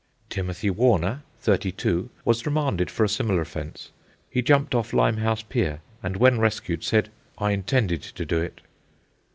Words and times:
Timothy 0.31 0.71
Warner, 0.71 1.21
thirty 1.41 1.71
two, 1.71 2.09
was 2.25 2.43
remanded 2.43 2.89
for 2.89 3.03
a 3.03 3.07
similar 3.07 3.39
offence. 3.41 3.91
He 4.31 4.41
jumped 4.41 4.73
off 4.73 4.93
Limehouse 4.93 5.43
Pier, 5.43 5.81
and 6.01 6.17
when 6.17 6.39
rescued, 6.39 6.83
said, 6.83 7.11
"I 7.37 7.51
intended 7.51 8.01
to 8.01 8.25
do 8.25 8.41
it." 8.41 8.61